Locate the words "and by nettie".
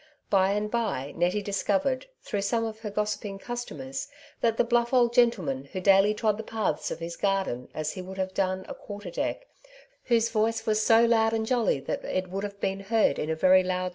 0.53-1.43